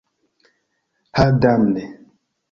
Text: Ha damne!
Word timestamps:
Ha 1.17 1.25
damne! 1.41 1.83